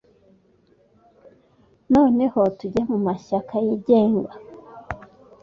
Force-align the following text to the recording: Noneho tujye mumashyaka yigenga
Noneho 1.93 2.39
tujye 2.57 2.81
mumashyaka 2.89 3.53
yigenga 3.65 4.31